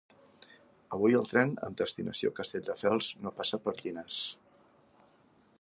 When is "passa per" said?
3.43-3.79